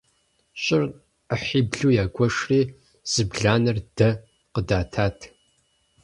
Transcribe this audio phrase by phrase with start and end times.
[0.63, 0.83] ЩӀыр
[1.27, 2.61] Ӏыхьиблу ягуэшри,
[3.11, 4.09] зы бланэр дэ
[4.53, 5.17] къыдатат.